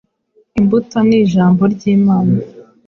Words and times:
Imbuto 0.59 0.97
ni 1.07 1.15
Ijambo 1.23 1.61
ry’Imana. 1.73 2.35